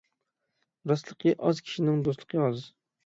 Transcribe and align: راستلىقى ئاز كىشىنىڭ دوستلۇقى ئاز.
راستلىقى 0.91 1.33
ئاز 1.35 1.61
كىشىنىڭ 1.67 2.01
دوستلۇقى 2.09 2.43
ئاز. 2.47 2.65